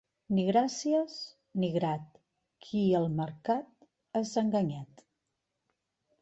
[0.35, 1.17] Ni gràcies
[1.63, 2.17] ni grat
[2.69, 3.87] qui al mercat
[4.23, 5.07] és enganyat.